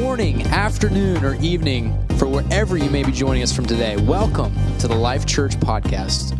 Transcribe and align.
morning, 0.00 0.42
afternoon, 0.46 1.24
or 1.24 1.34
evening 1.42 1.92
for 2.18 2.28
wherever 2.28 2.76
you 2.76 2.88
may 2.88 3.02
be 3.02 3.10
joining 3.10 3.42
us 3.42 3.52
from 3.52 3.66
today. 3.66 3.96
Welcome 3.96 4.54
to 4.78 4.86
the 4.86 4.94
Life 4.94 5.26
Church 5.26 5.56
Podcast. 5.56 6.36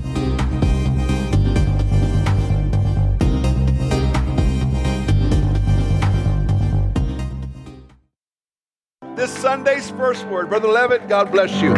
This 9.16 9.36
Sunday's 9.36 9.90
first 9.90 10.24
word, 10.26 10.48
Brother 10.48 10.68
Levitt, 10.68 11.08
God 11.08 11.32
bless 11.32 11.60
you. 11.60 11.74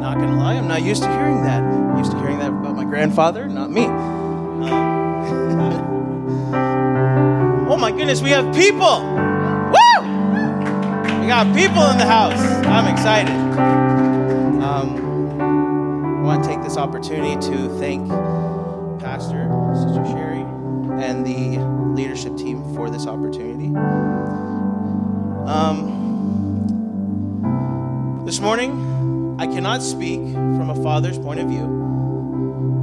Not 0.00 0.16
gonna 0.18 0.36
lie, 0.36 0.56
I'm 0.56 0.68
not 0.68 0.82
used 0.82 1.02
to 1.04 1.08
hearing 1.10 1.23
grandfather, 3.04 3.48
not 3.48 3.70
me. 3.70 3.84
Oh 7.66 7.76
my 7.78 7.90
goodness, 7.90 8.20
we 8.22 8.30
have 8.30 8.54
people! 8.54 9.00
Woo! 9.00 10.00
We 11.20 11.26
got 11.26 11.52
people 11.56 11.82
in 11.90 11.98
the 11.98 12.06
house. 12.06 12.38
I'm 12.66 12.86
excited. 12.92 13.32
Um, 14.62 15.40
I 15.40 16.22
want 16.22 16.44
to 16.44 16.48
take 16.48 16.62
this 16.62 16.76
opportunity 16.76 17.34
to 17.50 17.68
thank 17.80 18.08
Pastor, 19.00 19.50
Sister 19.74 20.04
Sherry, 20.06 20.44
and 21.02 21.26
the 21.26 21.58
leadership 22.00 22.36
team 22.36 22.74
for 22.74 22.90
this 22.90 23.06
opportunity. 23.06 23.74
Um, 25.46 25.90
this 28.24 28.40
morning, 28.40 29.36
I 29.40 29.46
cannot 29.46 29.82
speak 29.82 30.20
from 30.20 30.70
a 30.70 30.76
father's 30.82 31.18
point 31.18 31.40
of 31.40 31.48
view 31.48 31.93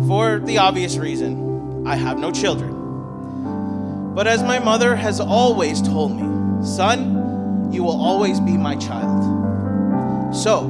for 0.08 0.40
the 0.40 0.58
obvious 0.58 0.98
reason 0.98 1.88
I 1.88 1.96
have 1.96 2.20
no 2.20 2.32
children. 2.32 4.14
But 4.14 4.28
as 4.28 4.44
my 4.44 4.60
mother 4.60 4.96
has 4.96 5.20
always 5.20 5.82
told 5.82 6.16
me, 6.16 6.66
son, 6.66 7.72
you 7.72 7.84
will 7.84 8.00
always 8.00 8.40
be 8.40 8.58
my 8.58 8.76
child. 8.76 10.36
So, 10.36 10.66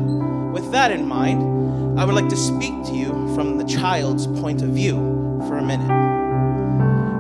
with 0.54 0.72
that 0.72 0.92
in 0.92 1.08
mind, 1.08 2.00
I 2.00 2.06
would 2.06 2.16
like 2.16 2.30
to 2.30 2.38
speak 2.38 2.74
to 2.86 2.94
you 2.94 3.10
from 3.36 3.58
the 3.58 3.64
child's 3.64 4.28
point 4.28 4.62
of 4.62 4.70
view 4.70 4.96
for 5.48 5.58
a 5.58 5.64
minute. 5.64 5.90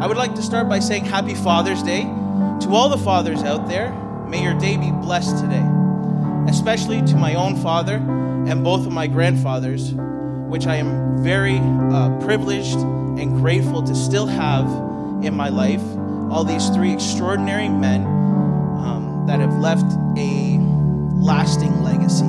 I 0.02 0.08
would 0.08 0.18
like 0.18 0.36
to 0.36 0.42
start 0.42 0.70
by 0.70 0.80
saying 0.80 1.06
Happy 1.06 1.36
Father's 1.36 1.84
Day 1.84 2.02
to 2.02 2.70
all 2.70 2.90
the 2.90 2.98
fathers 2.98 3.44
out 3.44 3.68
there. 3.68 3.92
May 4.28 4.44
your 4.44 4.58
day 4.58 4.78
be 4.78 4.92
blessed 4.92 5.38
today, 5.38 5.66
especially 6.48 7.02
to 7.04 7.16
my 7.16 7.36
own 7.36 7.56
father 7.62 7.96
and 7.96 8.64
both 8.64 8.86
of 8.86 8.92
my 8.92 9.08
grandfathers, 9.08 9.94
which 10.52 10.68
I 10.68 10.76
am 10.76 11.24
very 11.24 11.60
uh, 11.60 12.20
privileged 12.20 12.76
and 12.76 13.38
grateful 13.38 13.82
to 13.84 13.96
still 13.96 14.28
have 14.28 14.66
in 15.24 15.34
my 15.34 15.48
life. 15.48 15.82
All 16.30 16.44
these 16.44 16.68
three 16.72 16.92
extraordinary 16.92 17.70
men 17.70 18.02
um, 18.02 19.24
that 19.28 19.40
have 19.40 19.54
left 19.60 19.90
a 20.18 20.58
lasting 21.16 21.82
legacy. 21.84 22.26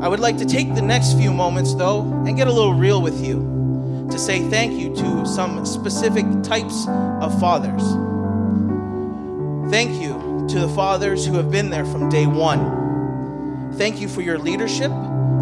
I 0.00 0.06
would 0.06 0.20
like 0.20 0.38
to 0.38 0.44
take 0.44 0.76
the 0.76 0.82
next 0.82 1.14
few 1.18 1.32
moments, 1.32 1.74
though, 1.74 2.02
and 2.02 2.36
get 2.36 2.46
a 2.46 2.52
little 2.52 2.74
real 2.74 3.02
with 3.02 3.24
you 3.24 4.06
to 4.12 4.18
say 4.18 4.48
thank 4.50 4.80
you 4.80 4.94
to 4.94 5.26
some 5.26 5.66
specific 5.66 6.24
types 6.44 6.86
of 7.20 7.36
fathers. 7.40 7.82
Thank 9.72 10.00
you 10.00 10.46
to 10.50 10.60
the 10.60 10.68
fathers 10.68 11.26
who 11.26 11.34
have 11.34 11.50
been 11.50 11.70
there 11.70 11.84
from 11.84 12.10
day 12.10 12.26
one. 12.26 13.72
Thank 13.76 14.00
you 14.00 14.08
for 14.08 14.20
your 14.20 14.38
leadership, 14.38 14.92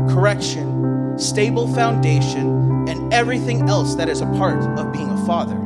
correction, 0.08 1.18
stable 1.18 1.72
foundation, 1.74 2.88
and 2.88 3.12
everything 3.12 3.68
else 3.68 3.94
that 3.94 4.08
is 4.08 4.20
a 4.20 4.26
part 4.26 4.62
of 4.78 4.92
being 4.92 5.10
a 5.10 5.26
father. 5.26 5.58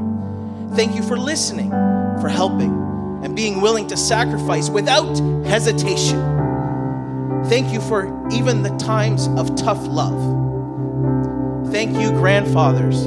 Thank 0.74 0.94
you 0.94 1.02
for 1.02 1.16
listening, 1.16 1.70
for 2.20 2.28
helping, 2.28 2.72
and 3.22 3.34
being 3.34 3.60
willing 3.60 3.86
to 3.88 3.96
sacrifice 3.96 4.68
without 4.68 5.18
hesitation. 5.46 6.20
Thank 7.46 7.72
you 7.72 7.80
for 7.80 8.28
even 8.32 8.62
the 8.62 8.76
times 8.76 9.28
of 9.28 9.54
tough 9.56 9.86
love. 9.86 11.70
Thank 11.70 11.96
you, 11.98 12.10
grandfathers. 12.10 13.06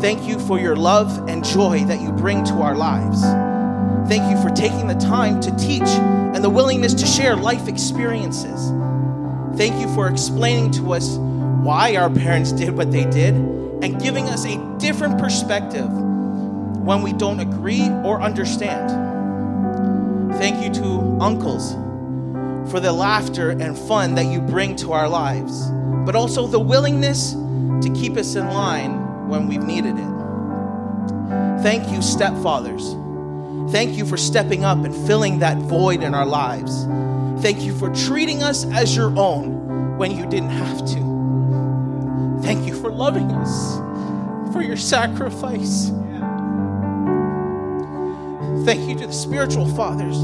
Thank 0.00 0.26
you 0.26 0.38
for 0.40 0.58
your 0.58 0.76
love 0.76 1.28
and 1.28 1.44
joy 1.44 1.84
that 1.84 2.00
you 2.00 2.10
bring 2.12 2.44
to 2.44 2.54
our 2.54 2.74
lives. 2.74 3.22
Thank 4.08 4.30
you 4.30 4.42
for 4.42 4.48
taking 4.54 4.88
the 4.88 4.94
time 4.94 5.40
to 5.42 5.54
teach 5.56 5.82
and 5.82 6.42
the 6.42 6.50
willingness 6.50 6.94
to 6.94 7.06
share 7.06 7.36
life 7.36 7.68
experiences. 7.68 8.70
Thank 9.60 9.78
you 9.78 9.94
for 9.94 10.08
explaining 10.08 10.70
to 10.70 10.94
us 10.94 11.18
why 11.18 11.94
our 11.96 12.08
parents 12.08 12.50
did 12.50 12.74
what 12.74 12.90
they 12.90 13.04
did 13.04 13.34
and 13.34 14.00
giving 14.00 14.26
us 14.30 14.46
a 14.46 14.56
different 14.78 15.18
perspective 15.18 15.86
when 15.86 17.02
we 17.02 17.12
don't 17.12 17.40
agree 17.40 17.86
or 18.02 18.22
understand. 18.22 18.88
Thank 20.38 20.64
you 20.64 20.72
to 20.80 21.18
uncles 21.20 21.74
for 22.72 22.80
the 22.80 22.90
laughter 22.90 23.50
and 23.50 23.76
fun 23.76 24.14
that 24.14 24.24
you 24.32 24.40
bring 24.40 24.76
to 24.76 24.92
our 24.92 25.10
lives, 25.10 25.70
but 26.06 26.16
also 26.16 26.46
the 26.46 26.58
willingness 26.58 27.32
to 27.32 27.92
keep 27.94 28.16
us 28.16 28.36
in 28.36 28.48
line 28.48 29.28
when 29.28 29.46
we've 29.46 29.62
needed 29.62 29.98
it. 29.98 31.62
Thank 31.62 31.90
you, 31.92 31.98
stepfathers. 31.98 32.96
Thank 33.70 33.98
you 33.98 34.06
for 34.06 34.16
stepping 34.16 34.64
up 34.64 34.78
and 34.86 34.96
filling 35.06 35.40
that 35.40 35.58
void 35.58 36.02
in 36.02 36.14
our 36.14 36.24
lives. 36.24 36.86
Thank 37.40 37.62
you 37.62 37.74
for 37.74 37.88
treating 37.94 38.42
us 38.42 38.66
as 38.66 38.94
your 38.94 39.18
own 39.18 39.96
when 39.96 40.10
you 40.10 40.26
didn't 40.26 40.50
have 40.50 40.78
to. 40.86 42.40
Thank 42.42 42.66
you 42.66 42.74
for 42.74 42.90
loving 42.90 43.30
us, 43.32 44.52
for 44.52 44.60
your 44.62 44.76
sacrifice. 44.76 45.88
Thank 48.66 48.88
you 48.88 48.94
to 48.98 49.06
the 49.06 49.12
spiritual 49.12 49.66
fathers. 49.74 50.18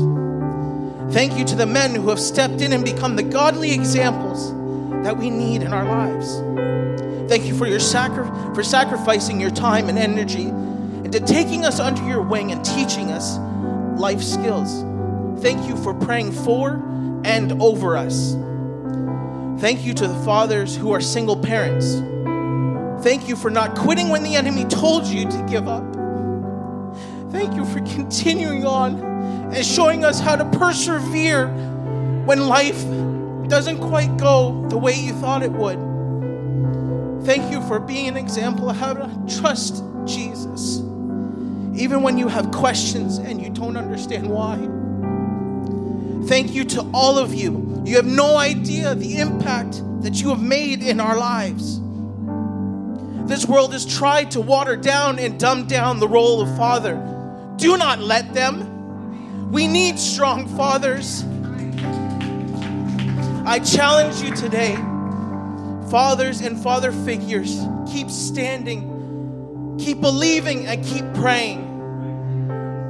Thank 1.15 1.38
you 1.38 1.44
to 1.47 1.54
the 1.54 1.65
men 1.65 1.94
who 1.94 2.10
have 2.10 2.21
stepped 2.21 2.60
in 2.60 2.75
and 2.75 2.84
become 2.84 3.16
the 3.16 3.22
godly 3.22 3.72
examples 3.72 4.53
that 5.03 5.16
we 5.16 5.31
need 5.31 5.62
in 5.62 5.72
our 5.72 5.84
lives. 5.84 6.37
Thank 7.31 7.47
you 7.47 7.56
for 7.56 7.66
your 7.66 7.81
sacri- 7.81 8.27
for 8.54 8.62
sacrificing 8.62 9.41
your 9.41 9.50
time 9.50 9.88
and 9.88 9.98
energy 9.98 10.48
and 10.48 11.06
into 11.06 11.21
taking 11.21 11.65
us 11.65 11.81
under 11.81 12.06
your 12.06 12.21
wing 12.21 12.53
and 12.53 12.62
teaching 12.62 13.10
us 13.10 13.38
life 13.98 14.22
skills. 14.22 14.83
Thank 15.41 15.66
you 15.66 15.77
for 15.77 15.94
praying 15.94 16.33
for 16.33 16.83
and 17.25 17.61
over 17.62 17.97
us. 17.97 18.37
Thank 19.61 19.84
you 19.84 19.94
to 19.94 20.06
the 20.06 20.25
fathers 20.25 20.77
who 20.77 20.93
are 20.93 21.00
single 21.00 21.37
parents. 21.37 21.94
Thank 23.03 23.28
you 23.28 23.37
for 23.37 23.50
not 23.50 23.77
quitting 23.77 24.09
when 24.11 24.22
the 24.22 24.37
enemy 24.37 24.65
told 24.65 25.06
you 25.06 25.28
to 25.28 25.47
give 25.49 25.69
up. 25.69 25.84
Thank 27.31 27.55
you 27.55 27.65
for 27.65 27.81
continuing 27.95 28.65
on 28.66 29.00
and 29.55 29.65
showing 29.65 30.05
us 30.05 30.21
how 30.21 30.37
to 30.37 30.45
persevere 30.59 31.49
when 32.27 32.47
life 32.49 32.83
doesn't 33.49 33.78
quite 33.78 34.16
go 34.16 34.66
the 34.69 34.77
way 34.77 34.95
you 34.95 35.12
thought 35.15 35.43
it 35.43 35.53
would. 35.53 35.78
Thank 37.25 37.50
you 37.50 37.61
for 37.62 37.81
being 37.81 38.09
an 38.09 38.16
example 38.16 38.71
of 38.71 38.77
how 38.77 38.95
to 38.95 39.39
trust 39.41 39.83
Jesus, 40.05 40.78
even 41.75 42.03
when 42.03 42.19
you 42.19 42.28
have 42.28 42.50
questions 42.50 43.19
and 43.19 43.43
you 43.43 43.50
don't 43.50 43.77
understand 43.77 44.28
why. 44.28 44.56
Thank 46.26 46.53
you 46.53 46.64
to 46.64 46.91
all 46.92 47.19
of 47.19 47.34
you. 47.34 47.82
You 47.84 47.97
have 47.97 48.06
no 48.06 48.37
idea 48.37 48.94
the 48.94 49.19
impact 49.19 49.81
that 50.03 50.20
you 50.20 50.31
have 50.31 50.42
made 50.42 50.82
in 50.82 50.98
our 50.98 51.16
lives. 51.16 51.81
This 53.28 53.47
world 53.47 53.72
has 53.72 53.87
tried 53.87 54.32
to 54.32 54.41
water 54.41 54.76
down 54.76 55.19
and 55.19 55.38
dumb 55.38 55.66
down 55.66 56.00
the 56.00 56.09
role 56.09 56.41
of 56.41 56.56
father. 56.56 56.94
Do 57.56 57.76
not 57.76 58.00
let 58.00 58.34
them. 58.34 59.50
We 59.53 59.69
need 59.69 59.98
strong 59.98 60.48
fathers. 60.56 61.25
I 63.47 63.60
challenge 63.60 64.21
you 64.21 64.34
today, 64.34 64.74
fathers 65.91 66.41
and 66.41 66.60
father 66.60 66.91
figures, 66.91 67.60
keep 67.89 68.10
standing, 68.10 69.77
keep 69.78 70.01
believing, 70.01 70.66
and 70.66 70.84
keep 70.84 71.04
praying. 71.15 71.66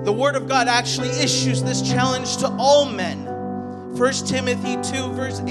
The 0.06 0.12
Word 0.12 0.37
of 0.37 0.47
God 0.47 0.69
actually 0.69 1.08
issues 1.08 1.64
this 1.64 1.82
challenge 1.82 2.37
to 2.37 2.47
all 2.61 2.85
men. 2.85 3.26
1 3.97 4.12
Timothy 4.25 4.76
2, 4.76 5.12
verse 5.14 5.41
8, 5.41 5.49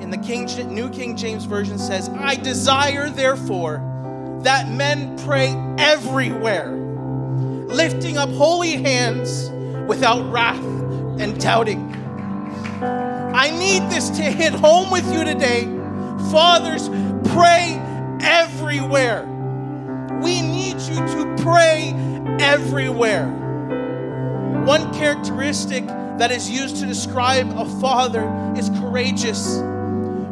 in 0.00 0.10
the 0.10 0.18
King, 0.18 0.46
New 0.72 0.88
King 0.88 1.16
James 1.16 1.46
Version 1.46 1.76
says, 1.76 2.08
I 2.10 2.36
desire, 2.36 3.10
therefore, 3.10 3.82
that 4.44 4.70
men 4.70 5.18
pray 5.24 5.48
everywhere, 5.78 6.70
lifting 6.70 8.16
up 8.18 8.28
holy 8.28 8.74
hands 8.74 9.50
without 9.88 10.32
wrath 10.32 10.62
and 11.20 11.40
doubting. 11.40 11.92
I 12.80 13.50
need 13.50 13.90
this 13.90 14.10
to 14.10 14.22
hit 14.22 14.52
home 14.52 14.92
with 14.92 15.12
you 15.12 15.24
today. 15.24 15.64
Fathers, 16.30 16.88
pray 17.32 17.80
everywhere. 18.22 19.24
We 20.22 20.40
need 20.40 20.78
you 20.82 20.94
to 20.94 21.36
pray 21.42 21.92
everywhere. 22.38 23.38
One 24.70 24.94
characteristic 24.94 25.84
that 25.88 26.30
is 26.30 26.48
used 26.48 26.76
to 26.76 26.86
describe 26.86 27.50
a 27.58 27.64
father 27.80 28.54
is 28.56 28.68
courageous. 28.68 29.58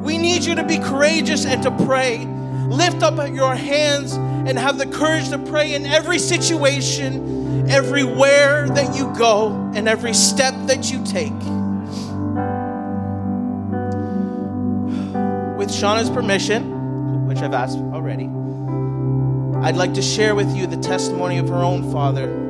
We 0.01 0.17
need 0.17 0.45
you 0.45 0.55
to 0.55 0.63
be 0.63 0.79
courageous 0.79 1.45
and 1.45 1.61
to 1.65 1.73
pray. 1.85 2.25
lift 2.69 3.03
up 3.03 3.35
your 3.35 3.57
hands 3.57 4.13
and 4.13 4.57
have 4.57 4.79
the 4.79 4.87
courage 4.87 5.31
to 5.31 5.39
pray 5.41 5.75
in 5.75 5.87
every 5.87 6.21
situation, 6.21 7.69
everywhere 7.69 8.69
that 8.69 8.95
you 8.97 9.13
go, 9.19 9.73
and 9.75 9.89
every 9.89 10.15
step 10.15 10.55
that 10.69 10.93
you 10.93 11.05
take. 11.05 11.33
With 15.59 15.69
Shauna's 15.69 16.11
permission, 16.11 17.27
which 17.27 17.39
I've 17.39 17.55
asked 17.55 17.79
already, 17.79 18.27
I'd 19.67 19.77
like 19.77 19.95
to 19.95 20.03
share 20.03 20.37
with 20.37 20.57
you 20.57 20.69
the 20.69 20.77
testimony 20.77 21.39
of 21.39 21.49
her 21.49 21.57
own 21.57 21.91
father, 21.91 22.48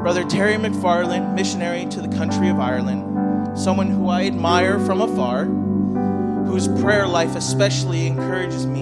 Brother 0.00 0.24
Terry 0.24 0.54
McFarland, 0.54 1.34
missionary 1.34 1.84
to 1.90 2.00
the 2.00 2.08
country 2.16 2.48
of 2.48 2.58
Ireland, 2.58 3.58
someone 3.58 3.88
who 3.88 4.08
I 4.08 4.24
admire 4.24 4.80
from 4.80 5.02
afar, 5.02 5.44
whose 5.44 6.68
prayer 6.80 7.06
life 7.06 7.36
especially 7.36 8.06
encourages 8.06 8.64
me 8.64 8.80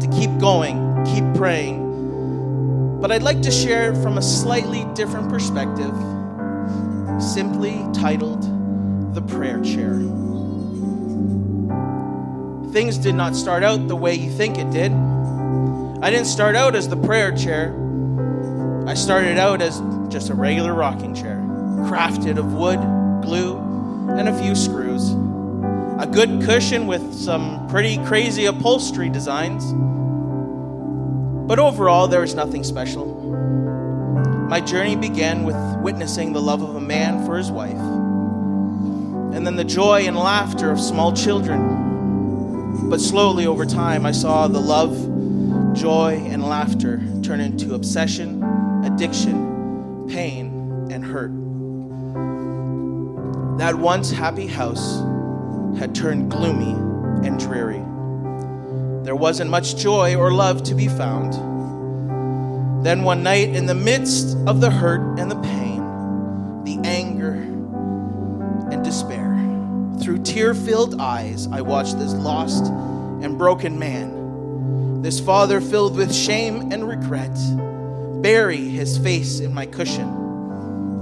to 0.00 0.08
keep 0.18 0.30
going, 0.38 1.04
keep 1.04 1.24
praying. 1.34 2.98
But 3.02 3.12
I'd 3.12 3.22
like 3.22 3.42
to 3.42 3.50
share 3.50 3.94
from 3.96 4.16
a 4.16 4.22
slightly 4.22 4.86
different 4.94 5.28
perspective, 5.28 5.94
simply 7.22 7.84
titled 7.92 8.42
The 9.14 9.20
Prayer 9.20 9.60
Chair. 9.60 9.98
Things 12.72 12.96
did 12.96 13.14
not 13.14 13.36
start 13.36 13.62
out 13.62 13.88
the 13.88 13.96
way 13.96 14.14
you 14.14 14.30
think 14.30 14.56
it 14.56 14.70
did. 14.70 14.90
I 16.02 16.08
didn't 16.08 16.28
start 16.28 16.56
out 16.56 16.74
as 16.74 16.88
the 16.88 16.96
prayer 16.96 17.36
chair. 17.36 17.74
I 18.86 18.94
started 18.94 19.36
out 19.36 19.60
as 19.60 19.80
just 20.08 20.30
a 20.30 20.34
regular 20.34 20.74
rocking 20.74 21.14
chair, 21.14 21.36
crafted 21.88 22.38
of 22.38 22.52
wood, 22.52 22.78
glue, 23.22 23.58
and 24.18 24.28
a 24.28 24.38
few 24.42 24.54
screws. 24.54 25.12
A 25.98 26.06
good 26.06 26.42
cushion 26.42 26.86
with 26.86 27.14
some 27.14 27.66
pretty 27.68 27.96
crazy 28.04 28.44
upholstery 28.44 29.08
designs. 29.08 29.64
But 31.48 31.58
overall, 31.58 32.06
there 32.08 32.20
was 32.20 32.34
nothing 32.34 32.64
special. 32.64 33.06
My 34.48 34.60
journey 34.60 34.94
began 34.96 35.44
with 35.44 35.56
witnessing 35.80 36.32
the 36.32 36.40
love 36.40 36.62
of 36.62 36.76
a 36.76 36.80
man 36.80 37.24
for 37.24 37.36
his 37.36 37.50
wife, 37.50 37.72
and 37.72 39.46
then 39.46 39.56
the 39.56 39.64
joy 39.64 40.06
and 40.06 40.16
laughter 40.16 40.70
of 40.70 40.80
small 40.80 41.12
children. 41.12 42.88
But 42.88 43.00
slowly 43.00 43.46
over 43.46 43.64
time, 43.64 44.06
I 44.06 44.12
saw 44.12 44.48
the 44.48 44.60
love 44.60 44.94
joy 45.74 46.22
and 46.26 46.44
laughter 46.44 47.02
turn 47.22 47.40
into 47.40 47.74
obsession, 47.74 48.42
addiction, 48.84 49.55
pain, 50.08 50.88
and 50.90 51.04
hurt. 51.04 51.32
That 53.58 53.74
once 53.76 54.10
happy 54.10 54.46
house 54.46 55.00
had 55.78 55.94
turned 55.94 56.30
gloomy 56.30 56.72
and 57.26 57.38
dreary. 57.38 57.82
There 59.04 59.16
wasn't 59.16 59.50
much 59.50 59.76
joy 59.76 60.16
or 60.16 60.32
love 60.32 60.62
to 60.64 60.74
be 60.74 60.88
found. 60.88 61.34
Then 62.84 63.02
one 63.02 63.22
night, 63.22 63.50
in 63.50 63.66
the 63.66 63.74
midst 63.74 64.36
of 64.46 64.60
the 64.60 64.70
hurt 64.70 65.18
and 65.18 65.30
the 65.30 65.40
pain, 65.40 66.64
the 66.64 66.78
anger 66.88 67.32
and 68.70 68.84
despair, 68.84 69.32
through 70.02 70.22
tear 70.22 70.54
filled 70.54 71.00
eyes, 71.00 71.46
I 71.48 71.62
watched 71.62 71.98
this 71.98 72.12
lost 72.14 72.66
and 72.66 73.38
broken 73.38 73.78
man 73.78 74.16
this 75.06 75.20
father, 75.20 75.60
filled 75.60 75.96
with 75.96 76.12
shame 76.12 76.72
and 76.72 76.88
regret, 76.88 77.30
bury 78.22 78.58
his 78.58 78.98
face 78.98 79.40
in 79.40 79.52
my 79.52 79.66
cushion 79.66 80.08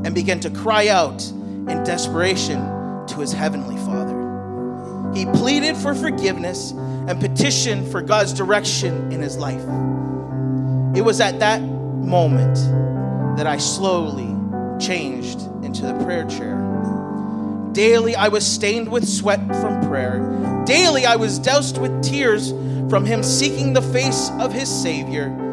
and 0.04 0.14
began 0.14 0.40
to 0.40 0.50
cry 0.50 0.88
out 0.88 1.22
in 1.30 1.82
desperation 1.84 2.60
to 3.06 3.20
his 3.20 3.32
heavenly 3.32 3.76
Father. 3.78 4.20
He 5.14 5.26
pleaded 5.26 5.76
for 5.76 5.94
forgiveness 5.94 6.72
and 6.72 7.20
petitioned 7.20 7.90
for 7.90 8.02
God's 8.02 8.32
direction 8.32 9.12
in 9.12 9.20
his 9.20 9.36
life. 9.36 9.62
It 10.96 11.02
was 11.02 11.20
at 11.20 11.38
that 11.40 11.62
moment 11.62 12.56
that 13.36 13.46
I 13.46 13.58
slowly 13.58 14.34
changed 14.78 15.40
into 15.64 15.82
the 15.82 15.94
prayer 16.04 16.24
chair. 16.26 16.60
Daily 17.72 18.14
I 18.14 18.28
was 18.28 18.46
stained 18.46 18.90
with 18.90 19.08
sweat 19.08 19.40
from 19.60 19.86
prayer. 19.88 20.64
Daily 20.66 21.06
I 21.06 21.16
was 21.16 21.38
doused 21.38 21.78
with 21.78 22.02
tears 22.02 22.50
from 22.88 23.04
him 23.04 23.22
seeking 23.22 23.72
the 23.72 23.82
face 23.82 24.30
of 24.38 24.52
his 24.52 24.68
Savior. 24.68 25.43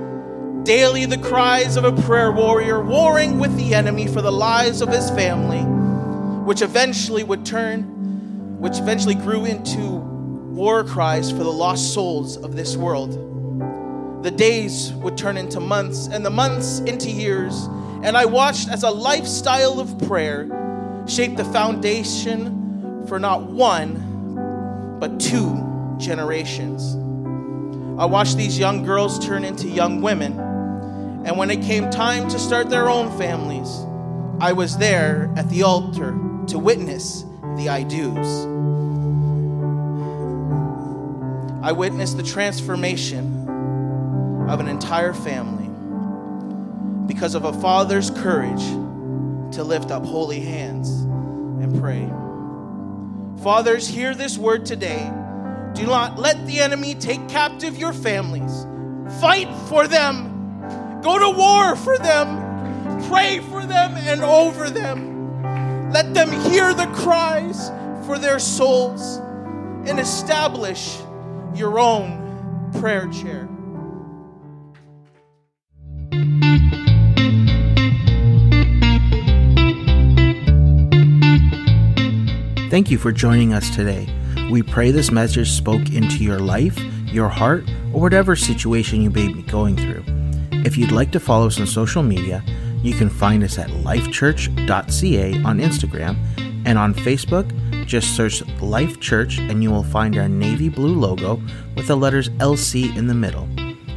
Daily, 0.63 1.05
the 1.05 1.17
cries 1.17 1.75
of 1.75 1.85
a 1.85 2.01
prayer 2.03 2.31
warrior 2.31 2.83
warring 2.83 3.39
with 3.39 3.57
the 3.57 3.73
enemy 3.73 4.05
for 4.05 4.21
the 4.21 4.31
lives 4.31 4.81
of 4.81 4.89
his 4.89 5.09
family, 5.09 5.61
which 6.45 6.61
eventually 6.61 7.23
would 7.23 7.43
turn, 7.47 8.59
which 8.59 8.77
eventually 8.77 9.15
grew 9.15 9.45
into 9.45 9.81
war 9.81 10.83
cries 10.83 11.31
for 11.31 11.39
the 11.39 11.51
lost 11.51 11.95
souls 11.95 12.37
of 12.37 12.55
this 12.55 12.77
world. 12.77 13.13
The 14.23 14.29
days 14.29 14.93
would 14.93 15.17
turn 15.17 15.35
into 15.35 15.59
months, 15.59 16.05
and 16.05 16.23
the 16.23 16.29
months 16.29 16.77
into 16.81 17.09
years, 17.09 17.65
and 18.03 18.15
I 18.15 18.25
watched 18.25 18.69
as 18.69 18.83
a 18.83 18.91
lifestyle 18.91 19.79
of 19.79 19.97
prayer 20.07 20.47
shaped 21.07 21.37
the 21.37 21.45
foundation 21.45 23.07
for 23.07 23.17
not 23.17 23.49
one, 23.49 24.97
but 24.99 25.19
two 25.19 25.95
generations. 25.97 26.93
I 27.99 28.05
watched 28.05 28.37
these 28.37 28.59
young 28.59 28.83
girls 28.83 29.17
turn 29.25 29.43
into 29.43 29.67
young 29.67 30.03
women. 30.03 30.50
And 31.23 31.37
when 31.37 31.51
it 31.51 31.61
came 31.61 31.89
time 31.89 32.29
to 32.29 32.39
start 32.39 32.69
their 32.69 32.89
own 32.89 33.15
families, 33.17 33.85
I 34.39 34.53
was 34.53 34.77
there 34.77 35.31
at 35.35 35.49
the 35.49 35.63
altar 35.63 36.17
to 36.47 36.57
witness 36.57 37.23
the 37.57 37.69
I 37.69 37.83
do's. 37.83 38.45
I 41.63 41.73
witnessed 41.73 42.17
the 42.17 42.23
transformation 42.23 43.47
of 44.49 44.59
an 44.59 44.67
entire 44.67 45.13
family 45.13 45.69
because 47.07 47.35
of 47.35 47.45
a 47.45 47.53
father's 47.53 48.09
courage 48.09 48.63
to 49.55 49.63
lift 49.63 49.91
up 49.91 50.03
holy 50.03 50.39
hands 50.39 50.89
and 51.61 51.79
pray. 51.79 52.09
Fathers, 53.43 53.87
hear 53.87 54.15
this 54.15 54.39
word 54.39 54.65
today 54.65 55.11
do 55.73 55.85
not 55.85 56.17
let 56.17 56.45
the 56.47 56.59
enemy 56.59 56.95
take 56.95 57.29
captive 57.29 57.77
your 57.77 57.93
families. 57.93 58.65
Fight 59.21 59.47
for 59.67 59.87
them. 59.87 60.30
Go 61.01 61.17
to 61.17 61.37
war 61.37 61.75
for 61.75 61.97
them. 61.97 63.01
Pray 63.09 63.39
for 63.39 63.65
them 63.65 63.95
and 63.97 64.21
over 64.21 64.69
them. 64.69 65.91
Let 65.91 66.13
them 66.13 66.31
hear 66.31 66.73
the 66.73 66.85
cries 66.93 67.69
for 68.05 68.19
their 68.19 68.37
souls 68.37 69.17
and 69.87 69.99
establish 69.99 70.97
your 71.55 71.79
own 71.79 72.71
prayer 72.79 73.07
chair. 73.07 73.49
Thank 82.69 82.89
you 82.89 82.97
for 82.97 83.11
joining 83.11 83.53
us 83.53 83.75
today. 83.75 84.07
We 84.49 84.61
pray 84.61 84.91
this 84.91 85.11
message 85.11 85.49
spoke 85.49 85.89
into 85.91 86.23
your 86.23 86.39
life, 86.39 86.79
your 87.07 87.27
heart, 87.27 87.69
or 87.91 87.99
whatever 87.99 88.35
situation 88.35 89.01
you 89.01 89.09
may 89.09 89.27
be 89.27 89.41
going 89.41 89.75
through. 89.75 90.20
If 90.63 90.77
you'd 90.77 90.91
like 90.91 91.11
to 91.11 91.19
follow 91.19 91.47
us 91.47 91.59
on 91.59 91.65
social 91.65 92.03
media, 92.03 92.43
you 92.83 92.93
can 92.93 93.09
find 93.09 93.43
us 93.43 93.57
at 93.57 93.69
lifechurch.ca 93.69 95.43
on 95.43 95.59
Instagram 95.59 96.17
and 96.65 96.77
on 96.77 96.93
Facebook. 96.93 97.51
Just 97.87 98.15
search 98.15 98.45
Life 98.61 98.99
Church 98.99 99.39
and 99.39 99.63
you 99.63 99.71
will 99.71 99.83
find 99.83 100.15
our 100.17 100.29
navy 100.29 100.69
blue 100.69 100.93
logo 100.93 101.41
with 101.75 101.87
the 101.87 101.95
letters 101.95 102.29
LC 102.29 102.95
in 102.95 103.07
the 103.07 103.13
middle. 103.13 103.47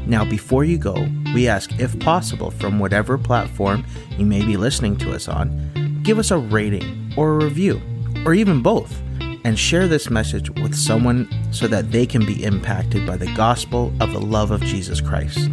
Now, 0.06 0.24
before 0.24 0.64
you 0.64 0.78
go, 0.78 1.06
we 1.34 1.48
ask 1.48 1.78
if 1.78 1.98
possible 2.00 2.50
from 2.50 2.78
whatever 2.78 3.18
platform 3.18 3.84
you 4.16 4.24
may 4.24 4.44
be 4.44 4.56
listening 4.56 4.96
to 4.98 5.12
us 5.12 5.28
on, 5.28 6.00
give 6.02 6.18
us 6.18 6.30
a 6.30 6.38
rating 6.38 7.12
or 7.16 7.34
a 7.34 7.44
review, 7.44 7.80
or 8.24 8.34
even 8.34 8.62
both 8.62 9.00
and 9.44 9.58
share 9.58 9.86
this 9.86 10.08
message 10.08 10.48
with 10.50 10.74
someone 10.74 11.28
so 11.52 11.68
that 11.68 11.92
they 11.92 12.06
can 12.06 12.24
be 12.24 12.42
impacted 12.42 13.06
by 13.06 13.18
the 13.18 13.32
gospel 13.34 13.92
of 14.00 14.12
the 14.12 14.20
love 14.20 14.50
of 14.50 14.62
Jesus 14.62 15.02
Christ. 15.02 15.50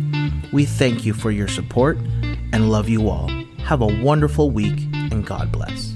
We 0.51 0.65
thank 0.65 1.05
you 1.05 1.13
for 1.13 1.31
your 1.31 1.47
support 1.47 1.97
and 2.51 2.69
love 2.69 2.89
you 2.89 3.09
all. 3.09 3.29
Have 3.59 3.81
a 3.81 4.03
wonderful 4.03 4.51
week 4.51 4.79
and 4.93 5.25
God 5.25 5.51
bless. 5.51 5.90